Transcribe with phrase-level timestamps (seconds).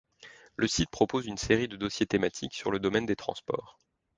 [0.55, 3.77] Le site propose une série de dossiers thématiques sur le domaine des transports.